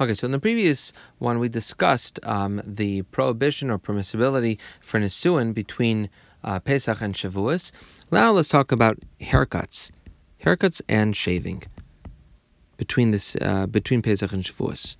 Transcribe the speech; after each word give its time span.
Okay, 0.00 0.14
so 0.14 0.26
in 0.26 0.30
the 0.30 0.38
previous 0.38 0.92
one, 1.18 1.40
we 1.40 1.48
discussed 1.48 2.20
um, 2.22 2.62
the 2.64 3.02
prohibition 3.02 3.68
or 3.68 3.80
permissibility 3.80 4.58
for 4.80 5.00
Nisuin 5.00 5.52
between 5.52 6.08
uh, 6.44 6.60
Pesach 6.60 7.00
and 7.00 7.14
Shavuos. 7.14 7.72
Now 8.12 8.30
let's 8.30 8.48
talk 8.48 8.70
about 8.70 8.98
haircuts, 9.20 9.90
haircuts 10.44 10.80
and 10.88 11.16
shaving 11.16 11.64
between 12.76 13.10
this 13.10 13.36
uh, 13.40 13.66
between 13.66 14.00
Pesach 14.00 14.32
and 14.32 14.44
Shavuos. 14.44 14.94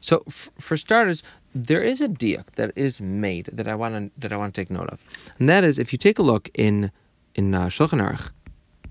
So 0.00 0.24
f- 0.26 0.48
for 0.58 0.78
starters, 0.78 1.22
there 1.54 1.82
is 1.82 2.00
a 2.00 2.08
diak 2.08 2.52
that 2.56 2.72
is 2.74 3.02
made 3.02 3.50
that 3.52 3.68
I 3.68 3.74
want 3.74 3.94
to 3.94 4.20
that 4.20 4.32
I 4.32 4.38
want 4.38 4.54
to 4.54 4.60
take 4.60 4.70
note 4.70 4.88
of, 4.88 5.04
and 5.38 5.46
that 5.50 5.62
is 5.62 5.78
if 5.78 5.92
you 5.92 5.98
take 5.98 6.18
a 6.18 6.22
look 6.22 6.48
in 6.54 6.90
in 7.34 7.54
uh, 7.54 7.66
Shulchan 7.66 8.00
Aruch, 8.00 8.30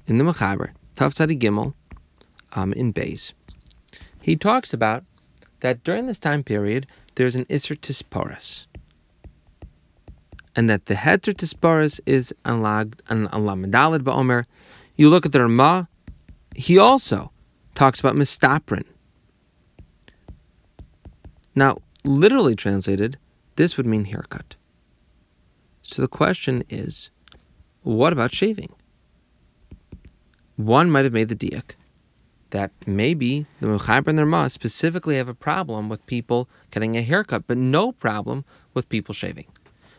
in 0.05 0.20
the 0.20 0.24
Mechaber, 0.24 0.70
Tav 0.96 1.14
Gimel, 1.14 1.74
um, 2.54 2.74
in 2.74 2.94
Beis, 2.94 3.34
he 4.21 4.36
talks 4.36 4.71
about 4.71 5.03
that 5.59 5.84
during 5.84 6.07
this 6.07 6.20
time 6.20 6.43
period 6.43 6.88
there's 7.16 7.35
an 7.35 7.45
Isser 7.45 7.77
Tisporus, 7.77 8.67
and 10.55 10.70
that 10.70 10.85
the 10.85 10.95
Heter 10.95 11.33
Tisporus 11.33 11.99
is 12.05 12.33
an 12.45 12.61
Lamadalid 12.61 13.99
Ba'omer. 13.99 14.45
You 14.95 15.09
look 15.09 15.25
at 15.25 15.31
the 15.31 15.41
Ramah, 15.41 15.88
he 16.55 16.77
also 16.77 17.31
talks 17.75 17.99
about 17.99 18.16
Mistaprin. 18.16 18.85
Now, 21.55 21.77
literally 22.03 22.55
translated, 22.55 23.17
this 23.55 23.77
would 23.77 23.85
mean 23.85 24.05
haircut. 24.05 24.55
So 25.81 26.02
the 26.02 26.08
question 26.08 26.63
is, 26.69 27.09
what 27.81 28.13
about 28.13 28.33
shaving? 28.33 28.73
One 30.55 30.89
might 30.91 31.05
have 31.05 31.13
made 31.13 31.30
the 31.30 31.35
diak 31.35 31.75
that 32.52 32.72
maybe 32.86 33.46
the 33.60 33.68
Mechaber 33.68 34.08
and 34.08 34.20
Ramah 34.20 34.50
specifically 34.50 35.18
have 35.18 35.30
a 35.30 35.34
problem 35.34 35.90
with 35.90 36.06
people 36.06 36.50
getting 36.72 36.98
a 36.98 37.02
haircut, 37.02 37.45
but 37.48 37.58
no 37.58 37.92
problem 37.92 38.45
with 38.73 38.89
people 38.89 39.14
shaving. 39.14 39.45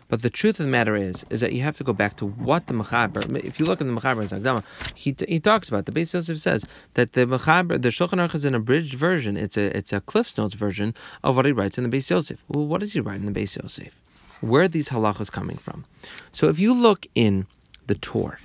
But 0.09 0.23
the 0.23 0.31
truth 0.31 0.59
of 0.59 0.65
the 0.65 0.73
matter 0.73 0.97
is, 0.97 1.25
is 1.29 1.41
that 1.43 1.53
you 1.53 1.63
have 1.63 1.77
to 1.77 1.85
go 1.85 1.93
back 1.93 2.17
to 2.17 2.27
what 2.27 2.67
the 2.67 2.75
Mechaber. 2.75 3.45
If 3.45 3.61
you 3.61 3.67
look 3.67 3.81
at 3.81 3.87
the 3.87 3.93
Mechaber 3.93 4.23
Zagdama, 4.23 4.65
he, 4.95 5.15
he 5.29 5.39
talks 5.39 5.69
about 5.69 5.85
the 5.85 5.93
Beis 5.93 6.15
Yosef 6.15 6.39
says 6.39 6.67
that 6.95 7.13
the 7.13 7.27
Mechaber, 7.27 7.81
the 7.81 7.91
Shulchan 7.91 8.19
Aruch 8.19 8.35
is 8.35 8.47
an 8.47 8.55
abridged 8.55 8.95
version. 8.95 9.37
It's 9.37 9.59
a 9.59 9.77
it's 9.77 9.93
a 9.93 10.01
Cliff's 10.01 10.39
Notes 10.39 10.55
version 10.55 10.95
of 11.23 11.37
what 11.37 11.45
he 11.45 11.53
writes 11.53 11.77
in 11.77 11.89
the 11.89 11.95
Beis 11.95 12.09
Yosef. 12.09 12.43
Well, 12.49 12.67
what 12.67 12.81
does 12.81 12.95
he 12.95 13.01
write 13.01 13.21
in 13.21 13.27
the 13.27 13.39
Beis 13.39 13.61
Yosef? 13.61 13.99
Where 14.41 14.63
are 14.63 14.69
these 14.69 14.89
halachas 14.89 15.31
coming 15.31 15.57
from? 15.57 15.85
So 16.33 16.49
if 16.49 16.59
you 16.59 16.73
look 16.73 17.07
in 17.15 17.47
the 17.87 17.95
Torah, 17.95 18.39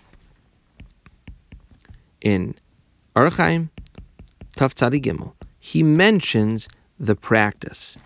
in 2.20 2.56
Archaim, 3.16 3.70
Tav 4.56 4.74
Tzadi 4.74 5.02
Gimel, 5.02 5.34
he 5.60 5.84
mentions 5.84 6.68
the 7.00 7.16
practice. 7.16 7.98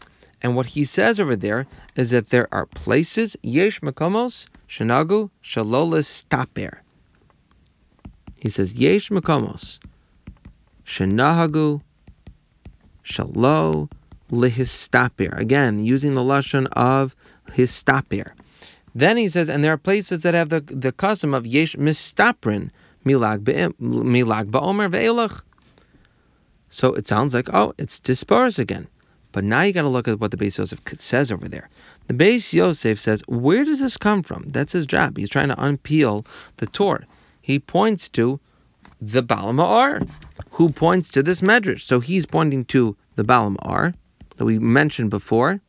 And 0.42 0.56
what 0.56 0.68
he 0.68 0.86
says 0.86 1.20
over 1.20 1.36
there 1.36 1.66
is 1.96 2.12
that 2.12 2.30
there 2.30 2.48
are 2.52 2.66
places, 2.68 3.36
yesh 3.42 3.82
makomos, 3.82 4.48
shenagu, 4.70 5.30
shalolis 5.44 6.24
taper. 6.30 6.82
He 8.40 8.50
says, 8.50 8.74
yesh 8.74 9.10
makomos, 9.10 9.80
shenahagu, 10.86 11.82
shalo, 13.04 13.90
lihistaper. 14.32 15.38
Again, 15.38 15.80
using 15.80 16.14
the 16.14 16.22
lashon 16.22 16.68
of 16.74 17.16
histaper. 17.50 18.32
Then 18.94 19.18
he 19.18 19.28
says, 19.28 19.50
and 19.50 19.64
there 19.64 19.74
are 19.74 19.78
places 19.78 20.22
that 20.22 20.34
have 20.34 20.50
the, 20.50 20.62
the 20.62 20.92
custom 20.92 21.34
of 21.34 21.46
yesh 21.46 21.76
mistaprin, 21.76 22.70
milag 23.06 23.40
ba'omer 23.44 24.90
ve'elach. 24.92 25.44
So 26.78 26.94
it 26.94 27.08
sounds 27.08 27.34
like, 27.34 27.52
oh, 27.56 27.74
it's 27.80 28.00
disperse 28.00 28.60
again. 28.60 28.88
But 29.32 29.44
now 29.44 29.64
you 29.64 29.74
got 29.74 29.82
to 29.82 29.88
look 29.88 30.08
at 30.08 30.20
what 30.20 30.30
the 30.30 30.38
Beis 30.38 30.60
Yosef 30.60 30.80
says 30.94 31.32
over 31.32 31.48
there. 31.48 31.70
The 32.06 32.14
Beis 32.14 32.54
Yosef 32.54 33.00
says, 33.00 33.24
where 33.28 33.66
does 33.66 33.80
this 33.80 33.98
come 33.98 34.22
from? 34.22 34.50
That's 34.50 34.74
his 34.74 34.86
job. 34.86 35.18
He's 35.18 35.32
trying 35.32 35.48
to 35.48 35.56
unpeel 35.56 36.24
the 36.58 36.68
Tur. 36.68 37.08
He 37.42 37.58
points 37.58 38.08
to 38.10 38.40
the 39.02 39.24
Baal 39.24 39.54
HaMaor, 39.54 40.08
who 40.52 40.70
points 40.70 41.10
to 41.10 41.24
this 41.24 41.42
medrash. 41.42 41.82
So 41.82 42.00
he's 42.00 42.28
pointing 42.28 42.64
to 42.66 42.96
the 43.16 43.24
Baal 43.24 43.50
HaMaor 43.50 43.96
that 44.36 44.46
we 44.46 44.60
mentioned 44.60 45.10
before, 45.10 45.62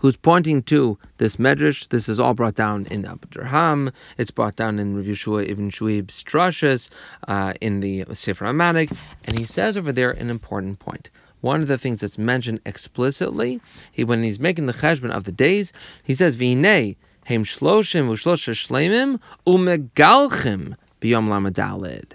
who's 0.00 0.16
pointing 0.16 0.62
to 0.64 0.98
this 1.18 1.36
medrash. 1.36 1.88
This 1.88 2.08
is 2.08 2.18
all 2.20 2.34
brought 2.34 2.54
down 2.54 2.86
in 2.90 3.02
Abudraham. 3.04 3.92
It's 4.18 4.30
brought 4.30 4.56
down 4.56 4.78
in 4.78 4.96
Rav 4.96 5.06
Yeshua 5.06 5.48
ibn 5.48 5.70
Shuib's 5.70 6.22
Drashas, 6.22 6.90
uh, 7.28 7.54
in 7.60 7.80
the 7.80 8.04
Sefer 8.12 8.46
HaManhig. 8.46 8.96
And 9.24 9.38
he 9.38 9.44
says 9.44 9.76
over 9.76 9.92
there 9.92 10.10
an 10.10 10.30
important 10.30 10.78
point. 10.78 11.10
one 11.40 11.60
of 11.60 11.68
the 11.68 11.78
things 11.78 12.00
that's 12.00 12.18
mentioned 12.18 12.60
explicitly, 12.66 13.60
he 13.92 14.04
when 14.04 14.22
he's 14.22 14.40
making 14.40 14.66
the 14.66 14.72
cheshbon 14.72 15.10
of 15.10 15.24
the 15.24 15.32
days, 15.32 15.72
he 16.02 16.14
says, 16.14 16.36
"V'hinei 16.36 16.96
heim 17.28 17.44
shloshim 17.44 18.08
v'shlosha 18.08 18.54
shleimim 18.54 19.20
umegalchim 19.46 20.74
biyom 21.00 21.28
lamadalid 21.28 22.12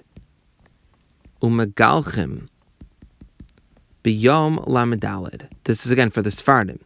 umegalchim 1.41 2.49
biyom 4.03 4.66
lamadalid." 4.67 5.47
This 5.63 5.85
is 5.85 5.91
again 5.91 6.09
for 6.09 6.22
the 6.22 6.29
Sfardim 6.31 6.79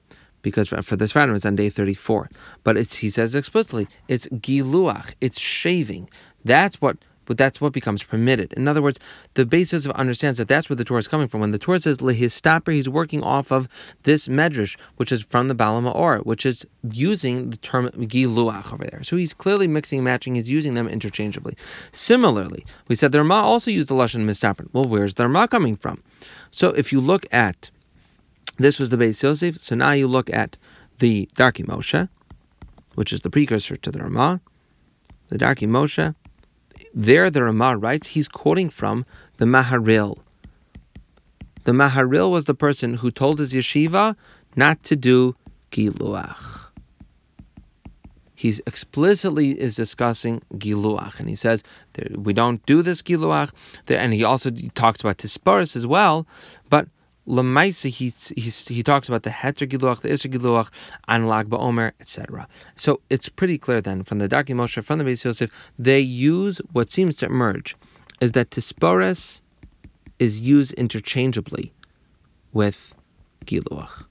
because 0.46 0.70
for 0.70 0.96
the 0.96 1.06
Sfardim 1.06 1.36
it's 1.36 1.46
on 1.46 1.56
day 1.56 1.72
34. 1.72 2.30
But 2.64 2.78
it's 2.78 2.98
he 2.98 3.10
says 3.10 3.34
explicitly, 3.34 3.88
it's 4.08 4.28
giluach, 4.28 5.16
it's 5.20 5.40
shaving. 5.40 6.08
That's 6.46 6.80
what 6.80 6.98
but 7.26 7.40
that's 7.40 7.60
what 7.60 7.74
becomes 7.74 8.04
permitted. 8.04 8.54
In 8.54 8.68
other 8.68 8.84
words, 8.84 9.00
the 9.34 9.48
Beis 9.48 9.74
Yosef 9.74 9.92
understands 9.94 10.38
that 10.38 10.48
that's 10.48 10.70
where 10.70 10.76
the 10.76 10.84
Tur 10.84 11.00
is 11.00 11.08
coming 11.08 11.28
from. 11.28 11.42
When 11.42 11.50
the 11.50 11.58
Tur 11.58 11.80
says 11.80 11.98
lehistaper, 11.98 12.72
he's 12.72 12.88
working 12.88 13.24
off 13.24 13.52
of 13.52 13.68
this 14.04 14.28
medrash, 14.28 14.78
which 14.98 15.12
is 15.12 15.24
from 15.24 15.48
the 15.48 15.56
Baal 15.56 15.82
HaMaor, 15.82 16.24
which 16.24 16.46
is 16.46 16.68
using 16.92 17.50
the 17.50 17.58
term 17.58 17.90
giluach 17.90 18.72
over 18.72 18.86
there. 18.86 19.02
So 19.02 19.18
he's 19.18 19.34
clearly 19.34 19.68
mixing 19.68 19.98
and 19.98 20.06
matching. 20.06 20.36
He's 20.36 20.52
using 20.52 20.76
them 20.76 20.88
interchangeably. 20.88 21.58
Similarly, 21.92 22.64
we 22.88 22.94
said 22.94 23.12
the 23.12 23.18
Rama 23.18 23.42
also 23.42 23.72
used 23.72 23.90
the 23.90 23.96
lashon 23.96 24.24
mistaper. 24.26 24.68
Well, 24.72 24.86
where's 24.86 25.16
the 25.16 25.24
Rama 25.24 25.48
coming 25.48 25.78
from? 25.78 26.04
So 26.52 26.68
if 26.70 26.94
you 26.94 27.02
look 27.02 27.26
at 27.32 27.72
this 28.58 28.80
was 28.80 28.90
the 28.90 28.98
Beis 28.98 29.22
Yosef. 29.22 29.58
So 29.58 29.76
now 29.76 29.92
you 29.92 30.08
look 30.08 30.34
at 30.34 30.58
the 31.00 31.30
Darkei 31.36 31.66
Moshe, 31.66 32.10
which 32.96 33.12
is 33.12 33.22
the 33.22 33.30
precursor 33.30 33.76
to 33.76 33.92
the 33.92 34.00
Rama. 34.00 34.42
The 35.28 35.38
Darkei 35.38 35.68
Moshe 35.68 36.16
there, 36.96 37.30
the 37.30 37.44
Ramah 37.44 37.78
writes, 37.78 38.08
he's 38.08 38.30
quoting 38.30 38.70
from 38.70 39.06
the 39.38 39.46
Maharil. 39.46 40.20
The 41.66 41.74
Maharil 41.74 42.32
was 42.32 42.46
the 42.46 42.56
person 42.56 42.96
who 42.96 43.12
told 43.12 43.40
his 43.40 43.54
yeshiva 43.54 44.16
not 44.56 44.82
to 44.86 44.96
do 44.96 45.36
Giluach. 45.72 46.70
He 48.34 48.50
explicitly 48.66 49.60
is 49.60 49.76
discussing 49.76 50.42
Giluach, 50.54 51.20
and 51.20 51.28
he 51.28 51.36
says 51.36 51.64
we 52.12 52.34
don't 52.34 52.66
do 52.66 52.82
this 52.82 53.02
Giluach. 53.02 53.52
And 53.88 54.14
he 54.14 54.24
also 54.24 54.52
talks 54.74 55.02
about 55.02 55.18
Tisparis 55.18 55.76
as 55.76 55.88
well, 55.88 56.28
but 56.70 56.88
Lamaisa, 57.28 57.90
he, 57.90 58.14
he, 58.40 58.50
he 58.74 58.84
talks 58.84 59.08
about 59.08 59.24
the 59.24 59.30
Heter 59.30 59.68
Giluach, 59.68 60.02
the 60.02 60.10
Isser 60.10 60.32
Giluach, 60.32 60.70
and 61.08 61.28
Lag 61.28 61.50
BaOmer, 61.50 61.92
etc. 62.00 62.48
So 62.76 63.02
it's 63.10 63.30
pretty 63.30 63.58
clear 63.58 63.82
then 63.82 64.04
from 64.04 64.20
the 64.20 64.30
Darkei 64.30 64.56
Moshe, 64.56 64.84
from 64.84 65.00
the 65.00 65.06
Beis 65.06 65.26
Yosef, 65.26 65.50
they 65.80 66.00
use 66.00 66.62
what 66.72 66.92
seems 66.92 67.16
to 67.18 67.26
emerge 67.26 67.76
is 68.22 68.32
that 68.34 68.50
Tispores 68.52 69.42
is 70.20 70.40
used 70.40 70.74
interchangeably 70.74 71.74
with 72.54 72.96
Giluach. 73.46 74.06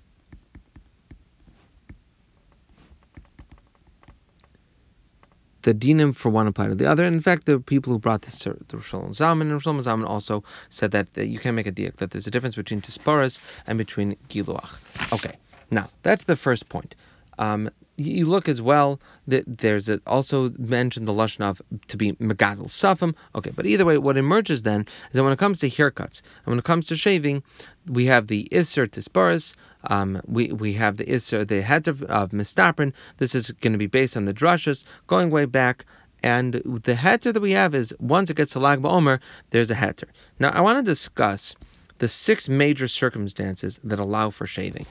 The 5.65 5.75
dinim 5.75 6.15
for 6.15 6.31
one 6.31 6.47
apply 6.47 6.69
to 6.69 6.75
the 6.75 6.87
other. 6.87 7.05
In 7.05 7.21
fact, 7.21 7.47
the 7.47 7.59
people 7.59 7.93
who 7.93 7.99
brought 7.99 8.23
this 8.23 8.39
to 8.41 8.57
the 8.69 8.77
Rosh 8.77 8.95
Zaman 9.13 9.51
and 9.51 9.67
Rosh 9.67 9.83
Zaman 9.83 10.07
also 10.07 10.45
said 10.69 10.93
that, 10.93 11.13
that 11.15 11.27
you 11.27 11.39
can 11.39 11.55
make 11.55 11.67
a 11.67 11.73
diak 11.73 11.97
that 11.97 12.13
there's 12.13 12.27
a 12.27 12.31
difference 12.31 12.55
between 12.55 12.81
Tisporas 12.81 13.41
and 13.67 13.77
between 13.77 14.17
Giluach. 14.29 15.13
Okay, 15.13 15.37
now 15.71 15.89
that's 16.03 16.25
the 16.25 16.37
first 16.37 16.69
point. 16.69 16.95
Um, 17.39 17.71
you 17.97 18.27
look 18.27 18.49
as 18.49 18.61
well 18.61 19.01
that 19.27 19.59
there's 19.59 19.89
a, 19.89 20.01
also 20.07 20.51
mentioned 20.59 21.07
the 21.07 21.13
lashon 21.13 21.43
of 21.43 21.63
to 21.89 21.97
be 21.97 22.13
megadol 22.15 22.67
safam. 22.67 23.15
Okay, 23.35 23.51
but 23.51 23.67
either 23.67 23.85
way, 23.85 23.99
what 23.99 24.17
emerges 24.17 24.63
then 24.63 24.81
is 24.83 25.13
that 25.13 25.23
when 25.23 25.33
it 25.33 25.39
comes 25.39 25.61
to 25.61 25.69
haircuts 25.69 26.23
and 26.45 26.53
when 26.53 26.59
it 26.59 26.65
comes 26.65 26.87
to 26.89 26.97
shaving, 26.97 27.43
we 27.87 28.07
have 28.07 28.27
the 28.27 28.49
iser 28.53 28.87
tisparis. 28.87 29.55
Um, 29.89 30.21
we 30.27 30.49
we 30.49 30.75
have 30.75 30.97
the 30.97 31.13
iser 31.13 31.45
the 31.45 31.63
head 31.63 31.87
of, 31.87 32.03
of 32.05 32.31
mistaprin. 32.31 32.93
This 33.19 33.35
is 33.35 33.51
going 33.53 33.73
to 33.73 33.79
be 33.79 33.87
based 33.87 34.17
on 34.17 34.25
the 34.25 34.35
drushes 34.35 34.85
going 35.07 35.31
way 35.31 35.45
back. 35.45 35.85
And 36.23 36.55
the 36.55 36.95
heter 36.95 37.35
that 37.35 37.43
we 37.43 37.53
have 37.53 37.75
is 37.75 37.95
once 38.01 38.31
it 38.31 38.37
gets 38.39 38.53
to 38.53 38.59
Lag 38.59 38.83
Omer, 38.83 39.21
there's 39.51 39.71
a 39.71 39.75
heter. 39.75 40.09
Now 40.41 40.49
I 40.49 40.63
want 40.63 40.79
to 40.79 40.91
discuss 40.91 41.55
the 41.99 42.09
six 42.09 42.49
major 42.49 42.89
circumstances 42.89 43.79
that 43.85 44.01
allow 44.01 44.31
for 44.31 44.47
shaving. 44.47 44.87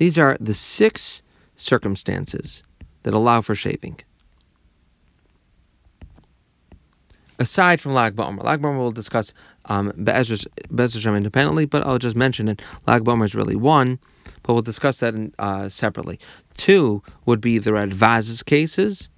These 0.00 0.18
are 0.18 0.38
the 0.40 0.54
six 0.54 1.22
circumstances 1.56 2.62
that 3.02 3.12
allow 3.12 3.42
for 3.42 3.54
shaving. 3.54 4.00
aside 7.38 7.80
from 7.80 7.94
Lag 7.94 8.14
BaOmer. 8.14 8.44
Lag 8.44 8.60
BaOmer 8.60 8.78
we'll 8.78 8.90
discuss 8.90 9.32
um, 9.64 9.92
Be'ezra 9.96 11.16
independently, 11.16 11.64
but 11.64 11.86
I'll 11.86 11.98
just 11.98 12.14
mention 12.14 12.48
it. 12.48 12.60
Lag 12.86 13.02
BaOmer 13.02 13.24
is 13.24 13.34
really 13.34 13.56
one, 13.56 13.98
but 14.42 14.52
we'll 14.52 14.62
discuss 14.62 14.98
that 14.98 15.14
in, 15.14 15.34
uh, 15.38 15.70
separately. 15.70 16.20
Two 16.58 17.02
would 17.24 17.40
be 17.40 17.56
the 17.56 17.70
Radvaz's 17.70 18.42
cases, 18.42 19.08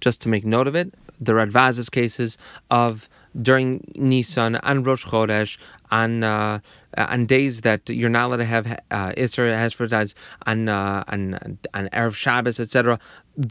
just 0.00 0.20
to 0.22 0.28
make 0.28 0.44
note 0.44 0.68
of 0.68 0.76
it. 0.76 0.94
The 1.18 1.32
Radvaz's 1.32 1.90
cases 1.90 2.38
of 2.70 3.08
during 3.40 3.84
Nisan 3.96 4.56
and 4.56 4.86
Rosh 4.86 5.04
Chodesh 5.04 5.58
and 5.90 6.24
uh, 6.24 6.60
on 6.96 7.26
days 7.26 7.62
that 7.62 7.88
you're 7.88 8.08
not 8.08 8.26
allowed 8.26 8.36
to 8.38 8.44
have 8.44 8.66
uh, 8.90 9.12
Isra 9.12 9.54
Hespertides 9.54 10.14
and 10.46 10.68
uh, 10.68 11.04
and 11.08 11.58
and 11.74 11.90
erev 11.92 12.14
Shabbos, 12.14 12.58
etc. 12.60 12.98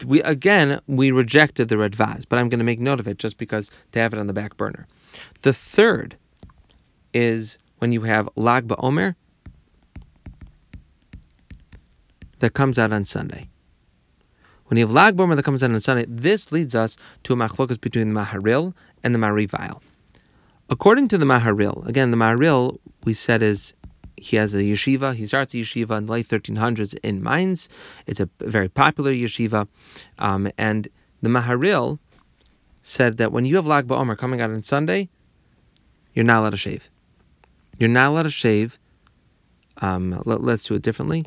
We 0.06 0.22
again 0.22 0.82
we 0.88 1.12
rejected 1.12 1.70
the 1.70 1.76
Radvaz, 1.76 2.26
but 2.28 2.40
I'm 2.40 2.50
going 2.50 2.60
to 2.60 2.66
make 2.66 2.80
note 2.80 3.00
of 3.00 3.08
it 3.08 3.18
just 3.18 3.38
because 3.38 3.72
to 3.92 4.00
have 4.00 4.14
it 4.14 4.20
on 4.20 4.28
the 4.28 4.34
back 4.34 4.58
burner. 4.58 4.88
The 5.42 5.54
third 5.54 6.18
is 7.14 7.58
when 7.80 7.92
you 7.92 8.02
have 8.02 8.30
Lag 8.36 8.68
BaOmer 8.68 9.16
that 12.40 12.54
comes 12.54 12.78
out 12.78 12.92
on 12.92 13.06
Sunday. 13.06 13.50
When 14.66 14.78
you 14.78 14.86
have 14.86 14.94
Lag 14.94 15.16
BaOmer 15.16 15.36
that 15.36 15.44
comes 15.44 15.64
out 15.64 15.72
on 15.72 15.80
Sunday, 15.80 16.06
this 16.08 16.52
leads 16.52 16.76
us 16.76 16.98
to 17.24 17.34
a 17.34 17.36
machlokas 17.36 17.80
between 17.80 18.14
Maharil 18.14 18.74
and 19.04 19.14
the 19.14 19.20
Marivail. 19.20 19.82
According 20.70 21.08
to 21.10 21.18
the 21.18 21.26
Maharil, 21.26 21.86
again, 21.88 22.12
the 22.12 22.18
Maharil 22.18 22.80
we 23.06 23.14
said 23.14 23.42
is 23.42 23.74
he 24.18 24.36
has 24.36 24.54
a 24.54 24.58
yeshiva. 24.58 25.14
He 25.16 25.26
starts 25.26 25.54
a 25.54 25.58
yeshiva 25.58 25.98
in 25.98 26.08
the 26.08 26.12
late 26.12 26.28
1300s 26.28 26.98
in 27.04 27.24
Mainz. 27.24 27.70
It's 28.06 28.20
a 28.20 28.30
very 28.40 28.68
popular 28.68 29.12
yeshiva, 29.12 29.68
um, 30.20 30.52
and 30.58 30.90
the 31.22 31.30
Maharil 31.30 32.00
said 32.82 33.18
that 33.18 33.32
when 33.32 33.46
you 33.46 33.56
have 33.56 33.68
Lag 33.68 33.88
BaOmer 33.88 34.18
coming 34.18 34.42
out 34.42 34.50
on 34.50 34.64
Sunday, 34.64 35.10
you're 36.14 36.26
not 36.26 36.40
allowed 36.40 36.52
to 36.52 36.58
shave. 36.58 36.90
You're 37.78 37.90
not 37.90 38.10
allowed 38.10 38.24
to 38.24 38.30
shave. 38.32 38.80
Um, 39.78 40.22
let, 40.26 40.42
let's 40.42 40.64
do 40.66 40.76
it 40.76 40.82
differently. 40.82 41.26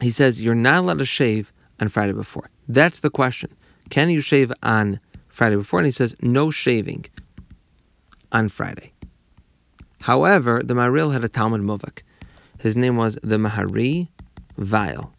He 0.00 0.10
says 0.10 0.40
you're 0.40 0.54
not 0.54 0.78
allowed 0.78 0.98
to 0.98 1.04
shave 1.04 1.52
on 1.80 1.88
Friday 1.88 2.12
before. 2.12 2.50
That's 2.68 3.00
the 3.00 3.10
question. 3.10 3.54
Can 3.90 4.10
you 4.10 4.20
shave 4.20 4.52
on 4.62 5.00
Friday 5.28 5.56
before? 5.56 5.80
And 5.80 5.86
he 5.86 5.92
says 5.92 6.16
no 6.20 6.50
shaving 6.50 7.06
on 8.32 8.48
Friday. 8.48 8.92
However, 10.00 10.62
the 10.62 10.74
Maril 10.74 11.12
had 11.12 11.24
a 11.24 11.28
Talmud 11.28 11.62
Muvak. 11.62 12.02
His 12.58 12.76
name 12.76 12.96
was 12.96 13.18
the 13.22 13.36
Mahari 13.36 14.08
Weil, 14.56 15.12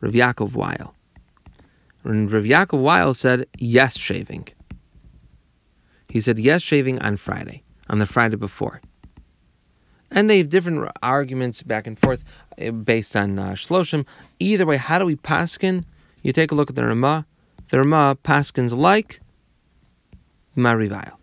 Rav 0.00 0.12
Yaakov 0.12 0.54
Weil. 0.54 0.94
And 2.04 2.30
Rav 2.30 2.44
Yaakov 2.44 2.80
Weil 2.80 3.14
said 3.14 3.46
yes 3.58 3.98
shaving. 3.98 4.48
He 6.08 6.20
said 6.20 6.38
yes 6.38 6.62
shaving 6.62 6.98
on 7.00 7.16
Friday, 7.16 7.62
on 7.88 7.98
the 7.98 8.06
Friday 8.06 8.36
before. 8.36 8.80
And 10.10 10.28
they 10.28 10.38
have 10.38 10.48
different 10.48 10.90
arguments 11.02 11.62
back 11.62 11.86
and 11.86 11.98
forth 11.98 12.24
eh, 12.58 12.70
based 12.70 13.14
on 13.14 13.38
uh, 13.38 13.52
Shloshim. 13.52 14.06
Either 14.40 14.66
way, 14.66 14.76
how 14.76 14.98
do 14.98 15.04
we 15.04 15.16
paskin? 15.16 15.84
You 16.22 16.32
take 16.32 16.50
a 16.50 16.54
look 16.54 16.70
at 16.70 16.76
the 16.76 16.84
Ramah. 16.84 17.26
The 17.68 17.78
Ramah 17.78 18.18
paskins 18.24 18.76
like 18.76 19.20
Marivail. 20.56 21.16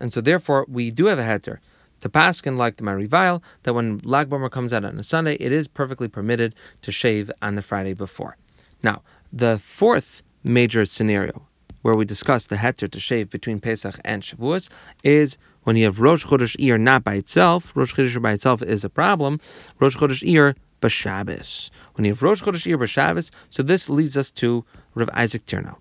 And 0.00 0.12
so 0.12 0.20
therefore, 0.20 0.66
we 0.68 0.90
do 0.90 1.06
have 1.06 1.18
a 1.18 1.22
heter 1.22 1.58
to 2.00 2.08
paskin 2.08 2.56
like 2.56 2.76
the 2.76 2.82
Marivail 2.82 3.42
that 3.62 3.74
when 3.74 3.98
Lag 4.04 4.28
BaOmer 4.28 4.50
comes 4.50 4.72
out 4.72 4.84
on 4.84 4.98
a 4.98 5.02
Sunday, 5.02 5.36
it 5.40 5.52
is 5.52 5.68
perfectly 5.68 6.08
permitted 6.08 6.54
to 6.82 6.92
shave 6.92 7.30
on 7.40 7.54
the 7.54 7.62
Friday 7.62 7.94
before. 7.94 8.36
Now, 8.82 9.02
the 9.32 9.58
fourth 9.58 10.22
major 10.42 10.84
scenario 10.84 11.46
where 11.82 11.94
we 11.94 12.04
discuss 12.04 12.46
the 12.46 12.56
heter 12.56 12.90
to 12.90 12.98
shave 12.98 13.30
between 13.30 13.60
Pesach 13.60 14.00
and 14.04 14.22
Shavuos 14.22 14.70
is 15.02 15.36
when 15.64 15.76
you 15.76 15.84
have 15.84 16.00
Rosh 16.00 16.24
Chodesh 16.24 16.56
Iyar 16.56 16.80
not 16.80 17.04
by 17.04 17.14
itself. 17.14 17.72
Rosh 17.74 17.94
Chodesh 17.94 18.20
by 18.20 18.32
itself 18.32 18.62
is 18.62 18.84
a 18.84 18.90
problem. 18.90 19.38
Rosh 19.78 19.96
Chodesh 19.96 20.26
Iyar 20.26 20.54
b'Shabbos. 20.84 21.70
When 21.94 22.04
you 22.04 22.12
have 22.12 22.22
Rosh 22.22 22.42
Chodesh 22.42 22.66
Iyar 22.70 22.78
b'Shabbos, 22.78 23.30
so 23.48 23.62
this 23.62 23.88
leads 23.88 24.16
us 24.16 24.30
to 24.32 24.64
Rav 24.94 25.08
Isaac 25.12 25.46
Tyrnau. 25.46 25.76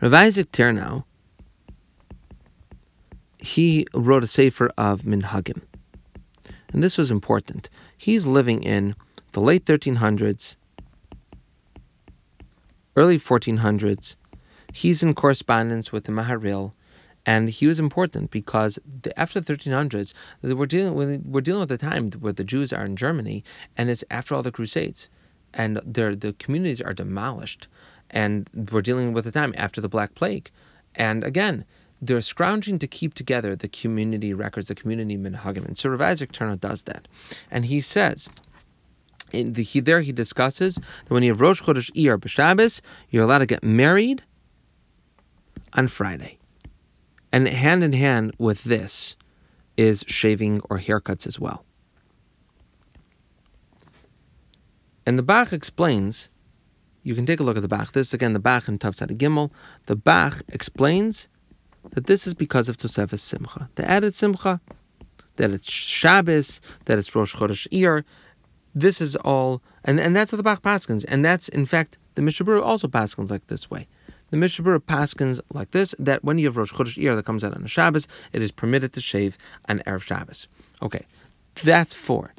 Rav 0.00 0.14
Isaac 0.14 0.52
Tyrnau, 0.52 1.04
he 3.38 3.86
wrote 3.94 4.24
a 4.24 4.28
sefer 4.28 4.70
of 4.78 5.02
Minhagim. 5.02 5.62
And 6.72 6.82
this 6.82 6.96
was 6.96 7.10
important. 7.10 7.68
He's 7.98 8.26
living 8.26 8.62
in 8.62 8.94
the 9.32 9.40
late 9.40 9.64
1300s, 9.64 10.56
early 12.96 13.18
1400s. 13.18 14.14
He's 14.72 15.02
in 15.02 15.14
correspondence 15.14 15.90
with 15.90 16.04
the 16.04 16.12
Maharil, 16.12 16.72
and 17.26 17.50
he 17.50 17.66
was 17.66 17.78
important 17.78 18.30
because 18.30 18.78
the, 19.02 19.18
after 19.18 19.40
the 19.40 19.52
1300s, 19.52 20.14
we're 20.42 20.66
dealing 20.66 20.94
with 20.94 21.22
we're 21.24 21.40
dealing 21.40 21.60
with 21.60 21.72
a 21.72 21.78
time 21.78 22.10
where 22.12 22.32
the 22.32 22.44
Jews 22.44 22.72
are 22.72 22.84
in 22.84 22.96
Germany, 22.96 23.44
and 23.76 23.90
it's 23.90 24.04
after 24.10 24.34
all 24.34 24.42
the 24.42 24.52
Crusades, 24.52 25.08
and 25.52 25.76
the 25.76 26.34
communities 26.38 26.80
are 26.80 26.94
demolished, 26.94 27.68
and 28.10 28.48
we're 28.72 28.80
dealing 28.80 29.12
with 29.12 29.26
a 29.26 29.32
time 29.32 29.54
after 29.56 29.80
the 29.80 29.88
Black 29.88 30.14
Plague, 30.14 30.50
and 30.94 31.24
again. 31.24 31.64
They're 32.02 32.22
scrounging 32.22 32.78
to 32.78 32.86
keep 32.86 33.12
together 33.12 33.54
the 33.54 33.68
community 33.68 34.32
records, 34.32 34.68
the 34.68 34.74
community 34.74 35.18
minhagim. 35.18 35.66
And 35.66 35.76
so 35.76 35.90
Rav 35.90 36.00
Isaac 36.00 36.32
Tyrnau 36.32 36.58
does 36.58 36.84
that. 36.84 37.06
And 37.50 37.66
he 37.66 37.82
says, 37.82 38.26
in 39.32 39.52
the, 39.52 39.62
he, 39.62 39.80
there 39.80 40.00
he 40.00 40.10
discusses 40.12 40.76
that 40.76 41.10
when 41.10 41.22
you 41.22 41.30
have 41.30 41.42
Rosh 41.42 41.60
Chodesh 41.62 41.90
Iyar 41.92 42.18
b'Shabbos, 42.18 42.80
you're 43.10 43.24
allowed 43.24 43.40
to 43.40 43.46
get 43.46 43.62
married 43.62 44.22
on 45.74 45.88
Friday. 45.88 46.39
And 47.32 47.46
hand 47.48 47.84
in 47.84 47.92
hand 47.92 48.34
with 48.38 48.64
this 48.64 49.16
is 49.76 50.04
shaving 50.06 50.60
or 50.68 50.78
haircuts 50.78 51.26
as 51.26 51.38
well. 51.38 51.64
And 55.06 55.18
the 55.18 55.22
Bach 55.22 55.52
explains, 55.52 56.28
you 57.02 57.14
can 57.14 57.26
take 57.26 57.40
a 57.40 57.42
look 57.42 57.56
at 57.56 57.62
the 57.62 57.68
Bach. 57.68 57.92
This 57.92 58.08
is 58.08 58.14
again 58.14 58.32
the 58.32 58.38
Bach 58.38 58.68
in 58.68 58.78
Tafsat 58.78 59.16
Gimel. 59.16 59.50
The 59.86 59.96
Bach 59.96 60.42
explains 60.48 61.28
that 61.90 62.06
this 62.06 62.26
is 62.26 62.34
because 62.34 62.68
of 62.68 62.76
Tosefes 62.76 63.20
Simcha. 63.20 63.70
The 63.76 63.88
added 63.88 64.14
Simcha, 64.14 64.60
that 65.36 65.50
it's 65.50 65.70
Shabbos, 65.70 66.60
that 66.84 66.98
it's 66.98 67.14
Rosh 67.14 67.34
Chodesh 67.34 67.66
Iyar. 67.68 68.04
This 68.74 69.00
is 69.00 69.16
all, 69.16 69.62
and, 69.84 69.98
and 69.98 70.14
that's 70.14 70.30
how 70.30 70.36
the 70.36 70.42
Bach 70.42 70.62
Paskins. 70.62 71.04
And 71.08 71.24
that's, 71.24 71.48
in 71.48 71.66
fact, 71.66 71.96
the 72.14 72.22
Mechaber 72.22 72.62
also 72.62 72.86
Paskins 72.86 73.30
like 73.30 73.46
this 73.46 73.70
way. 73.70 73.88
The 74.30 74.36
Mishabura 74.36 74.78
paskins 74.78 75.40
like 75.52 75.72
this: 75.72 75.94
that 75.98 76.24
when 76.24 76.38
you 76.38 76.46
have 76.46 76.56
Rosh 76.56 76.72
Chodesh 76.72 76.96
Iyar 77.02 77.16
that 77.16 77.26
comes 77.26 77.44
out 77.44 77.54
on 77.54 77.64
a 77.64 77.68
Shabbos, 77.68 78.06
it 78.32 78.42
is 78.42 78.52
permitted 78.52 78.92
to 78.94 79.00
shave 79.00 79.36
on 79.68 79.80
erev 79.80 80.02
Shabbos. 80.02 80.48
Okay, 80.82 81.06
that's 81.62 81.94
four. 81.94 82.32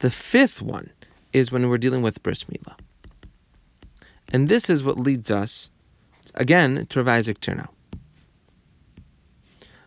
The 0.00 0.10
fifth 0.10 0.60
one 0.60 0.90
is 1.32 1.50
when 1.50 1.68
we're 1.68 1.78
dealing 1.78 2.02
with 2.02 2.22
bris 2.22 2.44
milah, 2.44 2.76
and 4.28 4.48
this 4.48 4.68
is 4.68 4.84
what 4.84 4.98
leads 4.98 5.30
us 5.30 5.70
again 6.34 6.86
to 6.90 7.02
Rav 7.02 7.08
Isaac 7.08 7.40
Tyrnau. 7.40 7.68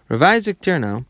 Rav 0.09 0.21
Isaac 0.21 0.61
Tyrnau 0.61 1.05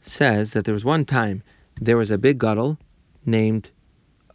says 0.00 0.52
that 0.52 0.64
there 0.64 0.74
was 0.74 0.84
one 0.84 1.04
time 1.04 1.42
there 1.80 1.96
was 1.96 2.10
a 2.10 2.18
big 2.18 2.38
gadol 2.38 2.78
named 3.24 3.70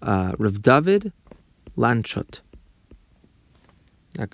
uh, 0.02 0.34
Rav 0.38 0.62
David 0.62 1.12
Lanchut. 1.78 2.42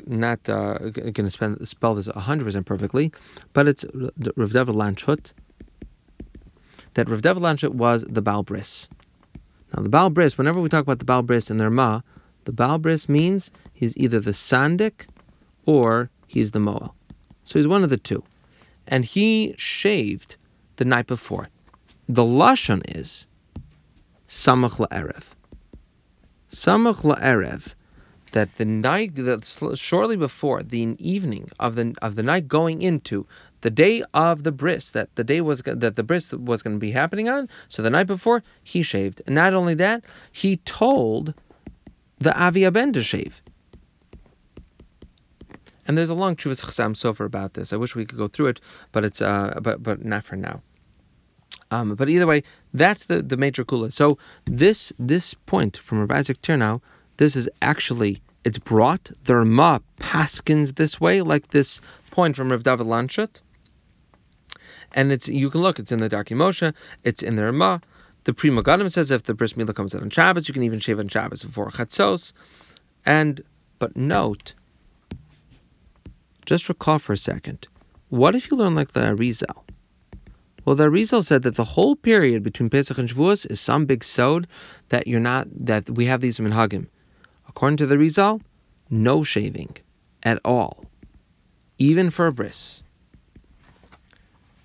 Not 0.07 0.47
uh, 0.47 0.77
going 0.77 1.13
to 1.13 1.29
spell 1.65 1.95
this 1.95 2.07
100% 2.07 2.65
perfectly, 2.65 3.11
but 3.51 3.67
it's 3.67 3.83
Rav 3.93 4.53
David 4.53 4.75
Lanchut. 4.75 5.31
That 6.93 7.09
Rav 7.09 7.21
David 7.21 7.43
Lanchut 7.43 7.73
was 7.73 8.05
the 8.07 8.21
Baal 8.21 8.43
Bris. 8.43 8.87
Now, 9.75 9.83
the 9.83 9.89
Baal 9.89 10.09
Bris, 10.09 10.37
whenever 10.37 10.61
we 10.61 10.69
talk 10.69 10.83
about 10.83 10.99
the 10.99 11.05
Baal 11.05 11.23
Bris 11.23 11.49
in 11.49 11.57
their 11.57 11.69
Ma, 11.69 12.01
the 12.45 12.53
Baal 12.53 12.77
Bris 12.77 13.09
means 13.09 13.51
he's 13.73 13.97
either 13.97 14.19
the 14.19 14.31
Sandik 14.31 15.07
or 15.65 16.09
he's 16.27 16.51
the 16.51 16.59
Mohel. 16.59 16.93
So 17.43 17.59
he's 17.59 17.67
one 17.67 17.83
of 17.83 17.89
the 17.89 17.97
two. 17.97 18.23
And 18.87 19.05
he 19.05 19.55
shaved 19.57 20.35
the 20.75 20.85
night 20.85 21.07
before. 21.07 21.47
The 22.07 22.23
Lashon 22.23 22.81
is 22.95 23.27
Samach 24.27 24.85
La'erev. 24.85 25.29
Samach 26.53 27.01
la'erev, 27.03 27.73
that 28.31 28.55
the 28.57 28.65
night 28.65 29.15
that 29.15 29.75
shortly 29.75 30.15
before 30.15 30.61
the 30.61 30.95
evening 30.99 31.49
of 31.59 31.75
the 31.75 31.95
of 32.01 32.15
the 32.15 32.21
night 32.21 32.47
going 32.47 32.81
into 32.81 33.25
the 33.61 33.71
day 33.71 34.03
of 34.13 34.43
the 34.43 34.51
bris 34.51 34.91
that 34.91 35.15
the 35.15 35.23
day 35.23 35.41
was 35.41 35.63
that 35.63 35.95
the 35.95 36.03
bris 36.03 36.31
was 36.31 36.61
going 36.61 36.75
to 36.75 36.79
be 36.79 36.91
happening 36.91 37.27
on. 37.27 37.49
So 37.69 37.81
the 37.81 37.89
night 37.89 38.05
before 38.05 38.43
he 38.63 38.83
shaved, 38.83 39.21
and 39.25 39.33
not 39.33 39.53
only 39.53 39.73
that, 39.75 40.03
he 40.31 40.57
told 40.57 41.33
the 42.19 42.37
Avi 42.39 42.69
Ben 42.69 42.93
to 42.93 43.01
shave. 43.01 43.41
And 45.87 45.97
there's 45.97 46.09
a 46.09 46.15
long 46.15 46.35
Chuvas 46.35 46.63
Chassam 46.63 46.93
Sofer 46.93 47.25
about 47.25 47.55
this. 47.55 47.73
I 47.73 47.77
wish 47.77 47.95
we 47.95 48.05
could 48.05 48.17
go 48.17 48.27
through 48.27 48.47
it, 48.47 48.61
but 48.91 49.03
it's 49.03 49.21
uh, 49.21 49.59
but 49.61 49.81
but 49.81 50.05
not 50.05 50.23
for 50.23 50.35
now. 50.35 50.61
Um, 51.73 51.95
but 51.95 52.07
either 52.09 52.27
way, 52.27 52.43
that's 52.73 53.05
the, 53.05 53.21
the 53.21 53.37
major 53.37 53.63
kula. 53.65 53.91
So 53.91 54.17
this 54.45 54.93
this 54.99 55.33
point 55.33 55.75
from 55.77 55.99
Rav 55.99 56.11
Isaac 56.19 56.39
Tyrnau 56.41 56.81
this 57.17 57.35
is 57.35 57.49
actually 57.61 58.21
it's 58.43 58.57
brought. 58.57 59.11
The 59.23 59.37
Rama 59.37 59.81
paskins 59.99 60.75
this 60.75 60.99
way, 60.99 61.21
like 61.21 61.49
this 61.49 61.79
point 62.11 62.35
from 62.35 62.49
Rav 62.51 62.63
David 62.63 62.87
Lanshet. 62.87 63.41
And 64.91 65.11
it's 65.11 65.27
you 65.27 65.49
can 65.49 65.61
look, 65.61 65.79
it's 65.79 65.91
in 65.91 65.99
the 65.99 66.09
Darkei 66.09 66.35
Moshe, 66.35 66.73
it's 67.03 67.23
in 67.23 67.35
the 67.35 67.45
Rama. 67.45 67.81
The 68.25 68.33
Pri 68.33 68.49
Megadim 68.49 68.89
says 68.89 69.11
if 69.11 69.23
the 69.23 69.33
bris 69.33 69.53
milah 69.53 69.75
comes 69.75 69.93
out 69.93 70.01
on 70.01 70.09
Shabbos, 70.09 70.47
you 70.47 70.53
can 70.53 70.63
even 70.63 70.79
shave 70.79 70.99
on 70.99 71.07
Shabbos 71.09 71.43
before 71.43 71.69
chatzos. 71.71 72.31
And 73.05 73.43
but 73.79 73.97
note, 73.97 74.53
just 76.45 76.69
recall 76.69 76.99
for 76.99 77.13
a 77.13 77.17
second, 77.17 77.67
what 78.09 78.33
if 78.35 78.49
you 78.49 78.55
learn 78.57 78.75
like 78.75 78.93
the 78.93 79.01
Arizal? 79.01 79.63
Well, 80.65 80.75
the 80.75 80.89
Arizal 80.89 81.23
said 81.23 81.43
that 81.43 81.55
the 81.55 81.63
whole 81.75 81.95
period 81.95 82.41
between 82.43 82.69
Pesach 82.69 82.97
and 82.97 83.09
Shavuos 83.09 83.49
is 83.49 83.59
some 83.59 83.85
big 83.85 84.03
sod 84.03 84.47
that 84.89 85.07
you're 85.07 85.19
not 85.19 85.47
that 85.51 85.89
we 85.89 86.05
have 86.05 86.21
these 86.21 86.39
minhagim. 86.39 86.87
According 87.47 87.77
to 87.77 87.85
the 87.85 87.97
Rizal, 87.97 88.41
no 88.89 89.23
shaving 89.23 89.75
at 90.23 90.39
all, 90.45 90.85
even 91.77 92.09
for 92.09 92.27
a 92.27 92.33
bris. 92.33 92.81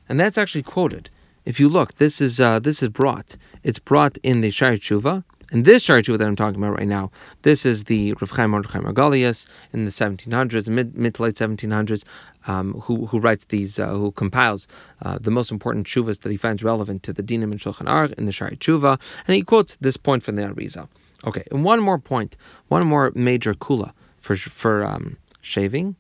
And 0.09 0.19
that's 0.19 0.39
actually 0.39 0.63
quoted. 0.63 1.11
If 1.45 1.59
you 1.59 1.69
look, 1.69 1.95
this 1.95 2.21
is 2.21 2.39
uh, 2.39 2.59
this 2.61 2.83
is 2.83 2.91
brought. 2.91 3.37
It's 3.63 3.79
brought 3.79 4.19
in 4.19 4.41
the 4.41 4.51
Shaarei 4.51 4.79
Tshuva, 4.79 5.25
and 5.51 5.65
this 5.65 5.87
Shaarei 5.87 6.19
that 6.19 6.27
I'm 6.27 6.37
talking 6.37 6.63
about 6.63 6.79
right 6.79 6.87
now, 6.87 7.11
this 7.43 7.65
is 7.65 7.85
the 7.85 8.13
Rav 8.21 8.31
Chaim 8.31 8.51
Mordechai 8.51 8.81
Margolius 8.81 9.47
in 9.73 9.87
the 9.87 9.91
1700s, 9.91 10.69
mid, 10.69 10.95
mid 10.95 11.15
to 11.15 11.23
late 11.23 11.37
1700s, 11.37 12.05
um, 12.47 12.75
who, 12.83 13.07
who 13.07 13.19
writes 13.19 13.47
these, 13.47 13.79
uh, 13.79 13.89
who 13.89 14.13
compiles 14.13 14.69
uh, 15.03 15.19
the 15.19 15.31
most 15.31 15.51
important 15.51 15.87
Tshuvas 15.87 16.21
that 16.21 16.31
he 16.31 16.37
finds 16.37 16.63
relevant 16.63 17.03
to 17.05 17.13
the 17.15 17.23
Dinim 17.23 17.45
and 17.45 17.59
Shulchan 17.59 17.87
Aruch 17.87 18.13
in 18.15 18.27
the 18.27 18.33
Shaarei 18.33 18.59
Tshuva, 18.59 19.01
and 19.27 19.37
he 19.37 19.43
quotes 19.43 19.77
this 19.77 19.97
point 19.97 20.23
from 20.23 20.37
the 20.37 20.43
Arizal. 20.43 20.89
Okay, 21.25 21.45
and 21.51 21.65
one 21.65 21.81
more 21.81 21.99
point, 21.99 22.37
one 22.69 22.87
more 22.87 23.11
major 23.15 23.55
kula 23.55 23.93
for 24.21 24.37
for 24.37 24.85
um, 24.85 25.17
shaving, 25.41 25.97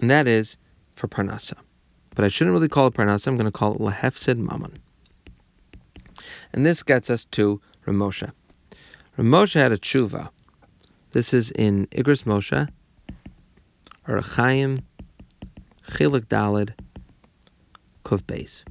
and 0.00 0.10
that 0.10 0.26
is 0.26 0.56
for 0.94 1.06
parnasa. 1.06 1.54
But 2.14 2.24
I 2.24 2.28
shouldn't 2.28 2.54
really 2.54 2.68
call 2.68 2.86
it 2.86 2.94
parnasa. 2.94 3.26
I'm 3.26 3.36
going 3.36 3.44
to 3.44 3.52
call 3.52 3.74
it 3.74 3.80
lahefsid 3.80 4.38
mammon. 4.38 4.78
And 6.52 6.64
this 6.64 6.82
gets 6.82 7.10
us 7.10 7.24
to 7.26 7.60
Ramosha. 7.86 8.32
Ramosha 9.16 9.54
had 9.60 9.70
a 9.70 9.76
tshuva. 9.76 10.30
This 11.12 11.32
is 11.32 11.52
in 11.52 11.86
Igros 11.88 12.24
Moshe, 12.24 12.68
Orach 14.08 14.34
Chaim, 14.34 14.78
Chilik 15.88 16.26
Dalid, 16.26 16.70
Beis. 18.04 18.64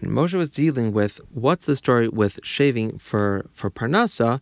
And 0.00 0.10
Moshe 0.10 0.32
was 0.34 0.48
dealing 0.48 0.92
with 0.92 1.20
what's 1.30 1.66
the 1.66 1.76
story 1.76 2.08
with 2.08 2.40
shaving 2.42 2.96
for, 2.98 3.50
for 3.52 3.70
Parnasa, 3.70 4.40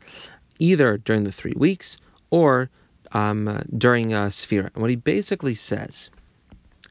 either 0.61 0.97
during 0.97 1.25
the 1.25 1.32
three 1.32 1.54
weeks 1.56 1.97
or 2.30 2.70
um, 3.11 3.61
during 3.76 4.12
a 4.12 4.28
Sphira. 4.28 4.70
And 4.73 4.82
what 4.82 4.90
he 4.90 4.97
basically 4.97 5.54
says 5.54 6.11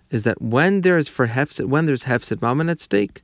is 0.10 0.24
that 0.24 0.42
when 0.42 0.82
there 0.82 0.98
is 0.98 1.08
for 1.08 1.28
hefset, 1.28 1.66
when 1.66 1.86
there's 1.86 2.04
hefset 2.04 2.42
mammon 2.42 2.68
at 2.68 2.82
stake, 2.82 3.24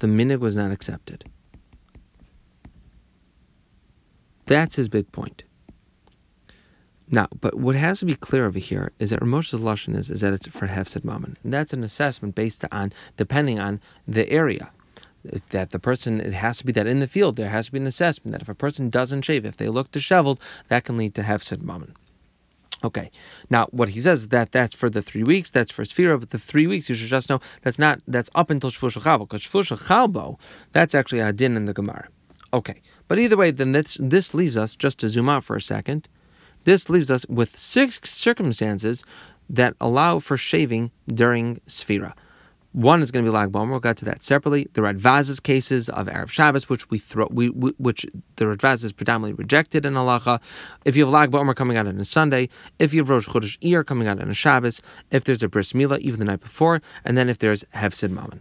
the 0.00 0.06
minig 0.06 0.40
was 0.40 0.56
not 0.56 0.70
accepted. 0.70 1.24
That's 4.46 4.74
his 4.74 4.88
big 4.88 5.10
point. 5.12 5.44
Now, 7.12 7.28
but 7.40 7.54
what 7.54 7.74
has 7.74 8.00
to 8.00 8.06
be 8.06 8.14
clear 8.14 8.46
over 8.46 8.58
here 8.58 8.92
is 8.98 9.10
that 9.10 9.20
Ramosha's 9.20 9.60
lashon 9.60 9.96
is, 9.96 10.10
is 10.10 10.20
that 10.20 10.32
it's 10.32 10.46
for 10.48 10.68
hefset 10.68 11.04
mammon, 11.04 11.36
and 11.42 11.52
that's 11.52 11.72
an 11.72 11.82
assessment 11.82 12.34
based 12.34 12.64
on 12.70 12.92
depending 13.16 13.58
on 13.58 13.80
the 14.06 14.28
area. 14.30 14.70
That 15.50 15.70
the 15.70 15.78
person, 15.78 16.20
it 16.20 16.32
has 16.32 16.58
to 16.58 16.66
be 16.66 16.72
that 16.72 16.86
in 16.86 17.00
the 17.00 17.06
field 17.06 17.36
there 17.36 17.50
has 17.50 17.66
to 17.66 17.72
be 17.72 17.78
an 17.78 17.86
assessment 17.86 18.32
that 18.32 18.42
if 18.42 18.48
a 18.48 18.54
person 18.54 18.88
doesn't 18.88 19.22
shave, 19.22 19.44
if 19.44 19.56
they 19.56 19.68
look 19.68 19.90
disheveled, 19.90 20.40
that 20.68 20.84
can 20.84 20.96
lead 20.96 21.14
to 21.16 21.22
hefset 21.22 21.60
mammon. 21.60 21.94
Okay. 22.82 23.10
Now, 23.50 23.66
what 23.70 23.90
he 23.90 24.00
says 24.00 24.20
is 24.20 24.28
that 24.28 24.52
that's 24.52 24.74
for 24.74 24.88
the 24.88 25.02
three 25.02 25.22
weeks, 25.22 25.50
that's 25.50 25.70
for 25.70 25.82
Sphira, 25.82 26.18
but 26.18 26.30
the 26.30 26.38
three 26.38 26.66
weeks, 26.66 26.88
you 26.88 26.94
should 26.94 27.08
just 27.08 27.28
know 27.28 27.40
that's 27.62 27.78
not, 27.78 28.00
that's 28.08 28.30
up 28.34 28.48
until 28.50 28.70
Shvush 28.70 29.00
Chalbo, 29.02 29.20
because 29.20 29.42
Shvush 29.42 29.88
Chalbo, 29.88 30.38
that's 30.72 30.94
actually 30.94 31.20
a 31.20 31.32
din 31.32 31.56
in 31.56 31.66
the 31.66 31.74
Gemara. 31.74 32.08
Okay. 32.52 32.80
But 33.06 33.18
either 33.18 33.36
way, 33.36 33.50
then 33.50 33.72
this, 33.72 33.98
this 34.00 34.34
leaves 34.34 34.56
us, 34.56 34.74
just 34.76 34.98
to 35.00 35.08
zoom 35.08 35.28
out 35.28 35.44
for 35.44 35.56
a 35.56 35.60
second, 35.60 36.08
this 36.64 36.88
leaves 36.88 37.10
us 37.10 37.26
with 37.26 37.56
six 37.56 38.00
circumstances 38.08 39.04
that 39.48 39.74
allow 39.80 40.18
for 40.18 40.36
shaving 40.36 40.90
during 41.08 41.60
Sphira. 41.66 42.14
One 42.72 43.02
is 43.02 43.10
going 43.10 43.24
to 43.24 43.30
be 43.30 43.34
Lag 43.34 43.50
Bomer. 43.50 43.70
We'll 43.70 43.80
get 43.80 43.96
to 43.98 44.04
that 44.04 44.22
separately. 44.22 44.68
The 44.74 44.80
Radvaz's 44.80 45.40
cases 45.40 45.88
of 45.88 46.06
Erev 46.06 46.28
Shabbos, 46.28 46.68
which 46.68 46.88
we 46.88 46.98
throw, 46.98 47.26
we, 47.28 47.48
which 47.48 48.06
the 48.36 48.44
Radvaz 48.44 48.84
is 48.84 48.92
predominantly 48.92 49.34
rejected 49.34 49.84
in 49.84 49.94
halacha. 49.94 50.40
If 50.84 50.96
you 50.96 51.04
have 51.04 51.12
Lag 51.12 51.32
Bomer 51.32 51.54
coming 51.54 51.76
out 51.76 51.88
on 51.88 51.98
a 51.98 52.04
Sunday, 52.04 52.48
if 52.78 52.94
you 52.94 53.00
have 53.00 53.08
Rosh 53.08 53.28
Chodesh 53.28 53.58
Iyar 53.58 53.84
coming 53.84 54.06
out 54.06 54.20
on 54.20 54.30
a 54.30 54.34
Shabbos, 54.34 54.82
if 55.10 55.24
there's 55.24 55.42
a 55.42 55.48
Bris 55.48 55.72
Milah 55.72 55.98
even 55.98 56.20
the 56.20 56.24
night 56.26 56.40
before, 56.40 56.80
and 57.04 57.18
then 57.18 57.28
if 57.28 57.38
there's 57.38 57.64
Hefsid 57.74 58.10
Mammon. 58.10 58.40